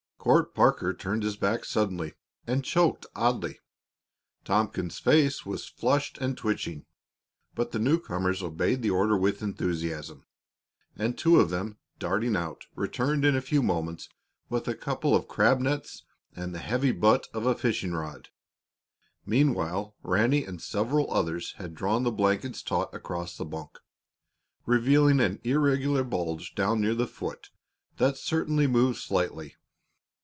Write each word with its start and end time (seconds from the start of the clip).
Court 0.23 0.53
Parker 0.53 0.93
turned 0.93 1.23
his 1.23 1.35
back 1.35 1.65
suddenly 1.65 2.13
and 2.45 2.63
choked 2.63 3.07
oddly; 3.15 3.59
Tompkins's 4.45 4.99
face 4.99 5.47
was 5.47 5.65
flushed 5.67 6.19
and 6.19 6.37
twitching. 6.37 6.85
But 7.55 7.71
the 7.71 7.79
new 7.79 7.99
comers 7.99 8.43
obeyed 8.43 8.83
the 8.83 8.91
order 8.91 9.17
with 9.17 9.41
enthusiasm, 9.41 10.27
and 10.95 11.17
two 11.17 11.39
of 11.39 11.49
them, 11.49 11.79
darting 11.97 12.35
out, 12.35 12.67
returned 12.75 13.25
in 13.25 13.35
a 13.35 13.41
few 13.41 13.63
moments 13.63 14.09
with 14.47 14.67
a 14.67 14.75
couple 14.75 15.15
of 15.15 15.27
crab 15.27 15.59
nets 15.59 16.03
and 16.35 16.53
the 16.53 16.59
heavy 16.59 16.91
butt 16.91 17.27
of 17.33 17.47
a 17.47 17.55
fishing 17.55 17.93
rod. 17.93 18.29
Meanwhile, 19.25 19.95
Ranny 20.03 20.45
and 20.45 20.61
several 20.61 21.11
others 21.11 21.53
had 21.53 21.73
drawn 21.73 22.03
the 22.03 22.11
blankets 22.11 22.61
taut 22.61 22.93
across 22.93 23.35
the 23.35 23.45
bunk, 23.45 23.79
revealing 24.67 25.19
an 25.19 25.39
irregular 25.43 26.03
bulge 26.03 26.53
down 26.53 26.79
near 26.79 26.93
the 26.93 27.07
foot 27.07 27.49
that 27.97 28.17
certainly 28.17 28.67
moved 28.67 28.99
slightly. 28.99 29.55